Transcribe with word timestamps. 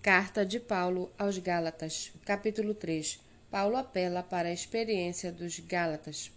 Carta 0.00 0.46
de 0.46 0.60
Paulo 0.60 1.10
aos 1.18 1.38
Gálatas, 1.38 2.12
capítulo 2.24 2.72
3. 2.72 3.18
Paulo 3.50 3.76
apela 3.76 4.22
para 4.22 4.48
a 4.48 4.52
experiência 4.52 5.32
dos 5.32 5.58
Gálatas. 5.58 6.30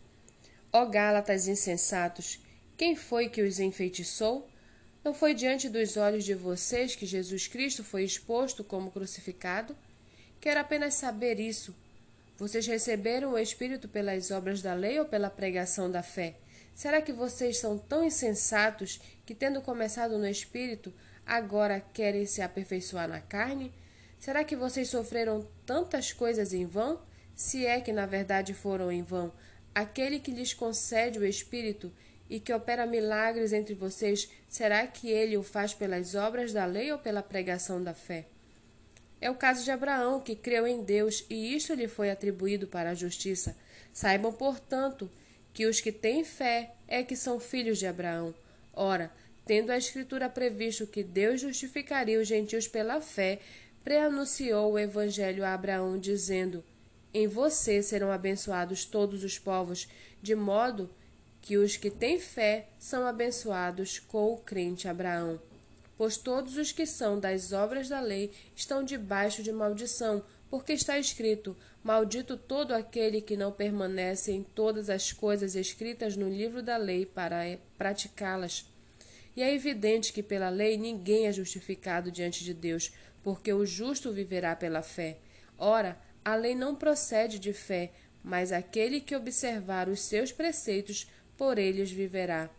Ó 0.73 0.83
Gálatas 0.85 1.47
insensatos, 1.47 2.39
quem 2.75 2.95
foi 2.95 3.29
que 3.29 3.43
os 3.43 3.59
enfeitiçou? 3.59 4.49
Não 5.03 5.13
foi 5.13 5.35
diante 5.35 5.69
dos 5.69 5.95
olhos 5.95 6.25
de 6.25 6.33
vocês 6.33 6.95
que 6.95 7.05
Jesus 7.05 7.47
Cristo 7.47 7.83
foi 7.83 8.03
exposto 8.03 8.63
como 8.63 8.89
crucificado? 8.89 9.77
Quero 10.41 10.59
apenas 10.59 10.95
saber 10.95 11.39
isso. 11.39 11.75
Vocês 12.39 12.65
receberam 12.65 13.33
o 13.33 13.37
Espírito 13.37 13.87
pelas 13.87 14.31
obras 14.31 14.63
da 14.63 14.73
lei 14.73 14.99
ou 14.99 15.05
pela 15.05 15.29
pregação 15.29 15.89
da 15.89 16.01
fé? 16.01 16.35
Será 16.73 16.99
que 16.99 17.13
vocês 17.13 17.59
são 17.59 17.77
tão 17.77 18.03
insensatos 18.03 18.99
que, 19.23 19.35
tendo 19.35 19.61
começado 19.61 20.17
no 20.17 20.27
Espírito, 20.27 20.91
agora 21.31 21.79
querem 21.79 22.25
se 22.25 22.41
aperfeiçoar 22.41 23.07
na 23.07 23.21
carne? 23.21 23.71
Será 24.19 24.43
que 24.43 24.53
vocês 24.53 24.89
sofreram 24.89 25.47
tantas 25.65 26.11
coisas 26.11 26.53
em 26.53 26.65
vão? 26.65 27.01
Se 27.33 27.65
é 27.65 27.79
que 27.79 27.93
na 27.93 28.05
verdade 28.05 28.53
foram 28.53 28.91
em 28.91 29.01
vão, 29.01 29.31
aquele 29.73 30.19
que 30.19 30.29
lhes 30.29 30.53
concede 30.53 31.17
o 31.17 31.25
Espírito 31.25 31.89
e 32.29 32.37
que 32.37 32.53
opera 32.53 32.85
milagres 32.85 33.53
entre 33.53 33.73
vocês, 33.73 34.29
será 34.49 34.85
que 34.85 35.09
ele 35.09 35.37
o 35.37 35.43
faz 35.43 35.73
pelas 35.73 36.15
obras 36.15 36.51
da 36.51 36.65
lei 36.65 36.91
ou 36.91 36.99
pela 36.99 37.23
pregação 37.23 37.81
da 37.81 37.93
fé? 37.93 38.25
É 39.21 39.31
o 39.31 39.35
caso 39.35 39.63
de 39.63 39.71
Abraão, 39.71 40.19
que 40.19 40.35
creu 40.35 40.67
em 40.67 40.83
Deus 40.83 41.25
e 41.29 41.55
isto 41.55 41.73
lhe 41.73 41.87
foi 41.87 42.11
atribuído 42.11 42.67
para 42.67 42.89
a 42.89 42.95
justiça. 42.95 43.55
Saibam, 43.93 44.33
portanto, 44.33 45.09
que 45.53 45.65
os 45.65 45.79
que 45.79 45.93
têm 45.93 46.25
fé 46.25 46.73
é 46.89 47.03
que 47.03 47.15
são 47.15 47.39
filhos 47.39 47.79
de 47.79 47.87
Abraão. 47.87 48.35
Ora, 48.73 49.09
tendo 49.45 49.71
a 49.71 49.77
Escritura 49.77 50.29
previsto 50.29 50.87
que 50.87 51.03
Deus 51.03 51.41
justificaria 51.41 52.19
os 52.19 52.27
gentios 52.27 52.67
pela 52.67 53.01
fé, 53.01 53.39
preanunciou 53.83 54.73
o 54.73 54.79
Evangelho 54.79 55.43
a 55.43 55.53
Abraão, 55.53 55.97
dizendo: 55.97 56.63
Em 57.13 57.27
você 57.27 57.81
serão 57.81 58.11
abençoados 58.11 58.85
todos 58.85 59.23
os 59.23 59.39
povos, 59.39 59.87
de 60.21 60.35
modo 60.35 60.89
que 61.41 61.57
os 61.57 61.75
que 61.75 61.89
têm 61.89 62.19
fé 62.19 62.67
são 62.79 63.05
abençoados 63.05 63.99
com 63.99 64.33
o 64.33 64.37
crente 64.37 64.87
Abraão. 64.87 65.41
Pois 65.97 66.17
todos 66.17 66.57
os 66.57 66.71
que 66.71 66.85
são 66.85 67.19
das 67.19 67.51
obras 67.51 67.89
da 67.89 67.99
lei 67.99 68.31
estão 68.55 68.83
debaixo 68.83 69.43
de 69.43 69.51
maldição, 69.51 70.23
porque 70.49 70.73
está 70.73 70.99
escrito: 70.99 71.57
Maldito 71.83 72.37
todo 72.37 72.73
aquele 72.73 73.21
que 73.21 73.37
não 73.37 73.51
permanece 73.51 74.31
em 74.31 74.43
todas 74.43 74.89
as 74.89 75.11
coisas 75.11 75.55
escritas 75.55 76.15
no 76.15 76.29
livro 76.29 76.61
da 76.61 76.77
lei 76.77 77.05
para 77.05 77.57
praticá-las. 77.77 78.65
E 79.35 79.41
é 79.41 79.53
evidente 79.53 80.11
que 80.11 80.21
pela 80.21 80.49
lei 80.49 80.77
ninguém 80.77 81.27
é 81.27 81.31
justificado 81.33 82.11
diante 82.11 82.43
de 82.43 82.53
Deus, 82.53 82.91
porque 83.23 83.53
o 83.53 83.65
justo 83.65 84.11
viverá 84.11 84.55
pela 84.55 84.81
fé. 84.81 85.17
Ora, 85.57 85.97
a 86.23 86.35
lei 86.35 86.55
não 86.55 86.75
procede 86.75 87.39
de 87.39 87.53
fé, 87.53 87.91
mas 88.23 88.51
aquele 88.51 88.99
que 89.01 89.15
observar 89.15 89.89
os 89.89 90.01
seus 90.01 90.31
preceitos, 90.31 91.07
por 91.37 91.57
eles 91.57 91.91
viverá. 91.91 92.49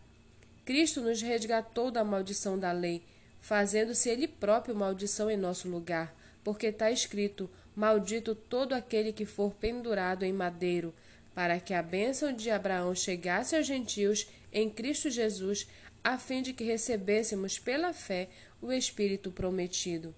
Cristo 0.65 1.01
nos 1.01 1.21
resgatou 1.21 1.91
da 1.91 2.03
maldição 2.03 2.57
da 2.57 2.71
lei, 2.71 3.03
fazendo-se 3.39 4.09
ele 4.09 4.27
próprio 4.27 4.75
maldição 4.75 5.29
em 5.29 5.37
nosso 5.37 5.67
lugar, 5.67 6.15
porque 6.43 6.67
está 6.67 6.89
escrito: 6.89 7.49
Maldito 7.75 8.35
todo 8.35 8.73
aquele 8.73 9.11
que 9.11 9.25
for 9.25 9.53
pendurado 9.53 10.23
em 10.23 10.33
madeiro, 10.33 10.93
para 11.33 11.59
que 11.59 11.73
a 11.73 11.81
bênção 11.81 12.31
de 12.31 12.49
Abraão 12.49 12.93
chegasse 12.93 13.55
aos 13.55 13.65
gentios 13.65 14.27
em 14.51 14.69
Cristo 14.69 15.09
Jesus, 15.09 15.67
a 16.03 16.17
fim 16.17 16.41
de 16.41 16.53
que 16.53 16.63
recebêssemos 16.63 17.57
pela 17.57 17.93
fé 17.93 18.29
o 18.61 18.71
Espírito 18.71 19.31
prometido. 19.31 20.13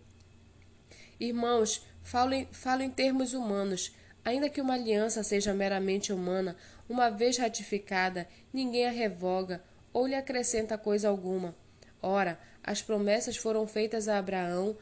Irmãos, 1.20 1.86
falo 2.02 2.34
em, 2.34 2.46
falo 2.46 2.82
em 2.82 2.90
termos 2.90 3.34
humanos. 3.34 3.94
Ainda 4.24 4.50
que 4.50 4.60
uma 4.60 4.74
aliança 4.74 5.24
seja 5.24 5.54
meramente 5.54 6.12
humana, 6.12 6.58
uma 6.90 7.10
vez 7.10 7.38
ratificada, 7.38 8.28
ninguém 8.52 8.88
a 8.88 8.92
revoga 8.92 9.64
ou 9.94 10.08
lhe 10.08 10.16
acrescenta 10.16 10.78
coisa 10.78 11.08
alguma. 11.08 11.56
Ora, 12.02 12.40
as 12.64 12.82
promessas 12.82 13.38
foram 13.38 13.68
feitas 13.68 14.08
a 14.08 14.18
Abraão 14.18 14.76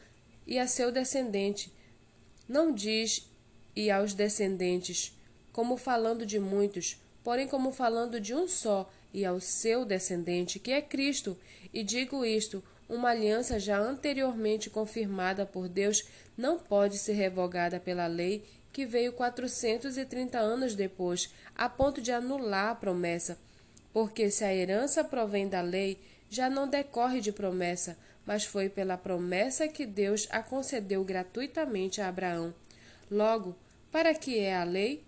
e 0.46 0.58
a 0.58 0.66
seu 0.66 0.90
descendente. 0.90 1.70
Não 2.48 2.72
diz 2.72 3.28
e 3.76 3.90
aos 3.90 4.14
descendentes, 4.14 5.14
como 5.52 5.76
falando 5.76 6.24
de 6.24 6.38
muitos, 6.40 6.98
porém 7.22 7.46
como 7.46 7.70
falando 7.72 8.18
de 8.18 8.34
um 8.34 8.48
só, 8.48 8.90
e 9.14 9.24
ao 9.24 9.40
seu 9.40 9.84
descendente, 9.84 10.58
que 10.58 10.72
é 10.72 10.82
Cristo. 10.82 11.38
E 11.72 11.84
digo 11.84 12.24
isto: 12.24 12.62
uma 12.88 13.10
aliança 13.10 13.58
já 13.58 13.78
anteriormente 13.78 14.68
confirmada 14.68 15.46
por 15.46 15.68
Deus 15.68 16.04
não 16.36 16.58
pode 16.58 16.98
ser 16.98 17.12
revogada 17.12 17.80
pela 17.80 18.06
lei 18.08 18.44
que 18.72 18.84
veio 18.84 19.12
430 19.12 20.36
anos 20.36 20.74
depois, 20.74 21.32
a 21.54 21.68
ponto 21.68 22.00
de 22.02 22.10
anular 22.10 22.70
a 22.70 22.74
promessa. 22.74 23.38
Porque 23.92 24.28
se 24.32 24.42
a 24.42 24.52
herança 24.52 25.04
provém 25.04 25.48
da 25.48 25.60
lei, 25.60 25.96
já 26.28 26.50
não 26.50 26.68
decorre 26.68 27.20
de 27.20 27.30
promessa, 27.30 27.96
mas 28.26 28.44
foi 28.44 28.68
pela 28.68 28.98
promessa 28.98 29.68
que 29.68 29.86
Deus 29.86 30.26
a 30.28 30.42
concedeu 30.42 31.04
gratuitamente 31.04 32.00
a 32.00 32.08
Abraão. 32.08 32.52
Logo, 33.08 33.54
para 33.92 34.12
que 34.12 34.40
é 34.40 34.56
a 34.56 34.64
lei? 34.64 35.04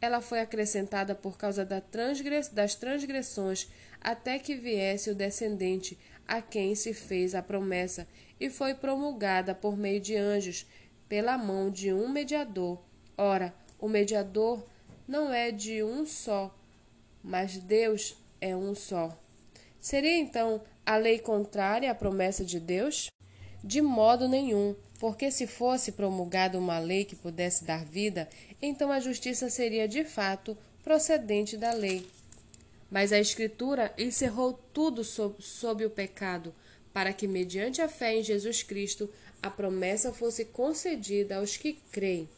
Ela 0.00 0.20
foi 0.20 0.40
acrescentada 0.40 1.14
por 1.14 1.36
causa 1.38 1.64
das 1.64 2.74
transgressões, 2.74 3.68
até 4.00 4.38
que 4.38 4.54
viesse 4.54 5.10
o 5.10 5.14
descendente, 5.14 5.98
a 6.26 6.42
quem 6.42 6.74
se 6.74 6.92
fez 6.92 7.34
a 7.34 7.42
promessa, 7.42 8.06
e 8.38 8.50
foi 8.50 8.74
promulgada 8.74 9.54
por 9.54 9.76
meio 9.76 10.00
de 10.00 10.16
anjos, 10.16 10.66
pela 11.08 11.38
mão 11.38 11.70
de 11.70 11.92
um 11.92 12.08
mediador. 12.08 12.82
Ora, 13.16 13.54
o 13.78 13.88
mediador 13.88 14.64
não 15.06 15.32
é 15.32 15.50
de 15.50 15.82
um 15.82 16.04
só, 16.04 16.54
mas 17.22 17.56
Deus 17.56 18.16
é 18.40 18.56
um 18.56 18.74
só. 18.74 19.16
Seria 19.80 20.18
então 20.18 20.60
a 20.84 20.96
lei 20.96 21.18
contrária 21.18 21.90
à 21.90 21.94
promessa 21.94 22.44
de 22.44 22.58
Deus? 22.58 23.08
De 23.66 23.82
modo 23.82 24.28
nenhum, 24.28 24.76
porque 24.96 25.28
se 25.28 25.44
fosse 25.44 25.90
promulgada 25.90 26.56
uma 26.56 26.78
lei 26.78 27.04
que 27.04 27.16
pudesse 27.16 27.64
dar 27.64 27.84
vida, 27.84 28.28
então 28.62 28.92
a 28.92 29.00
justiça 29.00 29.50
seria 29.50 29.88
de 29.88 30.04
fato 30.04 30.56
procedente 30.84 31.56
da 31.56 31.72
lei. 31.72 32.06
Mas 32.88 33.12
a 33.12 33.18
Escritura 33.18 33.92
encerrou 33.98 34.52
tudo 34.72 35.02
sob, 35.02 35.42
sob 35.42 35.84
o 35.84 35.90
pecado, 35.90 36.54
para 36.92 37.12
que, 37.12 37.26
mediante 37.26 37.82
a 37.82 37.88
fé 37.88 38.14
em 38.14 38.22
Jesus 38.22 38.62
Cristo, 38.62 39.10
a 39.42 39.50
promessa 39.50 40.12
fosse 40.12 40.44
concedida 40.44 41.38
aos 41.38 41.56
que 41.56 41.72
creem. 41.90 42.28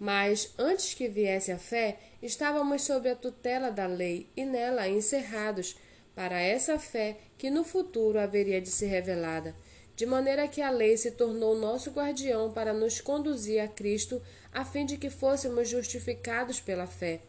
Mas, 0.00 0.52
antes 0.58 0.94
que 0.94 1.06
viesse 1.06 1.52
a 1.52 1.58
fé, 1.58 1.96
estávamos 2.20 2.82
sob 2.82 3.08
a 3.08 3.14
tutela 3.14 3.70
da 3.70 3.86
lei 3.86 4.26
e 4.36 4.44
nela 4.44 4.88
encerrados, 4.88 5.76
para 6.12 6.40
essa 6.40 6.76
fé 6.76 7.18
que 7.38 7.50
no 7.50 7.62
futuro 7.62 8.18
haveria 8.18 8.60
de 8.60 8.68
ser 8.68 8.86
revelada 8.86 9.54
de 10.00 10.06
maneira 10.06 10.48
que 10.48 10.62
a 10.62 10.70
lei 10.70 10.96
se 10.96 11.10
tornou 11.10 11.54
nosso 11.54 11.90
guardião 11.90 12.50
para 12.50 12.72
nos 12.72 13.02
conduzir 13.02 13.60
a 13.60 13.68
Cristo, 13.68 14.22
a 14.50 14.64
fim 14.64 14.86
de 14.86 14.96
que 14.96 15.10
fôssemos 15.10 15.68
justificados 15.68 16.58
pela 16.58 16.86
fé. 16.86 17.20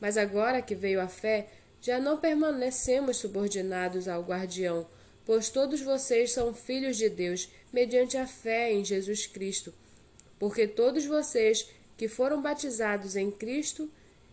Mas 0.00 0.16
agora 0.16 0.62
que 0.62 0.76
veio 0.76 1.00
a 1.00 1.08
fé, 1.08 1.48
já 1.80 1.98
não 1.98 2.16
permanecemos 2.16 3.16
subordinados 3.16 4.06
ao 4.06 4.22
guardião, 4.22 4.86
pois 5.26 5.48
todos 5.48 5.80
vocês 5.80 6.30
são 6.30 6.54
filhos 6.54 6.96
de 6.96 7.08
Deus, 7.08 7.48
mediante 7.72 8.16
a 8.16 8.28
fé 8.28 8.72
em 8.72 8.84
Jesus 8.84 9.26
Cristo. 9.26 9.74
Porque 10.38 10.68
todos 10.68 11.04
vocês 11.04 11.68
que 11.96 12.06
foram 12.06 12.40
batizados 12.40 13.16
em 13.16 13.28
Cristo, 13.28 13.90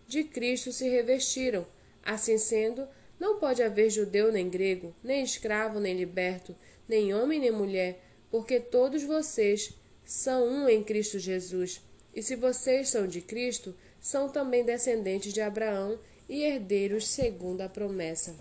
de 0.08 0.24
Cristo 0.24 0.72
se 0.72 0.88
revestiram. 0.88 1.66
Assim 2.06 2.38
sendo, 2.38 2.88
não 3.20 3.40
pode 3.40 3.64
haver 3.64 3.90
judeu 3.90 4.32
nem 4.32 4.48
grego, 4.48 4.94
nem 5.04 5.24
escravo 5.24 5.80
nem 5.80 5.98
liberto, 5.98 6.56
nem 6.88 7.14
homem 7.14 7.40
nem 7.40 7.52
mulher, 7.52 8.04
porque 8.30 8.60
todos 8.60 9.04
vocês 9.04 9.74
são 10.04 10.48
um 10.48 10.70
em 10.70 10.84
Cristo 10.84 11.20
Jesus. 11.20 11.82
E 12.14 12.22
se 12.22 12.36
vocês 12.36 12.90
são 12.90 13.08
de 13.08 13.22
Cristo, 13.22 13.74
são 14.00 14.30
também 14.30 14.66
descendentes 14.66 15.34
de 15.34 15.42
Abraão 15.42 16.00
e 16.28 16.44
herdeiros 16.44 17.08
segundo 17.08 17.62
a 17.62 17.70
promessa. 17.70 18.36